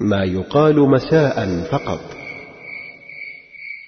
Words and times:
ما 0.00 0.24
يقال 0.24 0.90
مساء 0.90 1.46
فقط. 1.72 2.00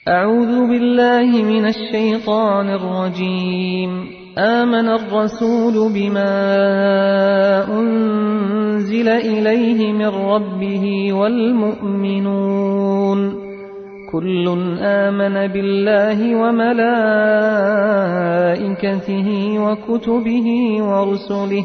أعوذ 0.09 0.69
بالله 0.69 1.43
من 1.43 1.67
الشيطان 1.67 2.69
الرجيم. 2.69 4.07
آمن 4.39 4.89
الرسول 4.89 5.93
بما 5.93 6.35
أنزل 7.81 9.09
إليه 9.09 9.93
من 9.93 10.07
ربه 10.07 11.13
والمؤمنون. 11.13 12.63
كل 14.13 14.49
آمن 14.79 15.47
بالله 15.47 16.37
وملائكته 16.37 16.89
وكتبه 19.59 20.49
ورسله 20.83 21.65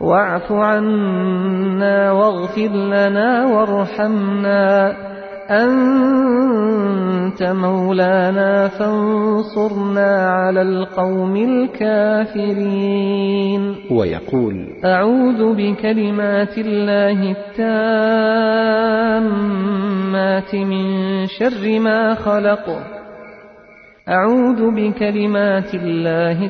واعف 0.00 0.52
عنا 0.52 2.12
واغفر 2.12 2.68
لنا 2.68 3.46
وارحمنا. 3.46 4.96
أنت 5.50 7.42
مولانا 7.42 8.68
فانصرنا 8.68 10.30
على 10.30 10.62
القوم 10.62 11.36
الكافرين. 11.36 12.64
ويقول 13.90 14.66
أعوذ 14.84 15.54
بكلمات 15.54 16.58
الله 16.58 17.30
التامات 17.30 18.24
من 20.54 21.26
شر 21.26 21.80
ما 21.80 22.14
خلق. 22.14 22.78
أعوذ 24.08 24.70
بكلمات 24.70 25.74
الله 25.74 26.44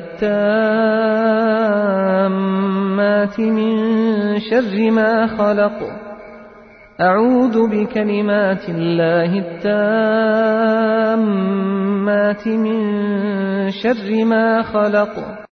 التامات 3.21 3.39
من 3.39 4.39
شر 4.39 4.91
ما 4.91 5.27
خلق. 5.27 5.89
أعوذ 7.01 7.67
بكلمات 7.69 8.69
الله 8.69 9.39
التامات 9.39 10.87
من 12.47 12.79
شر 13.71 14.25
ما 14.25 14.61
خلق. 14.61 15.41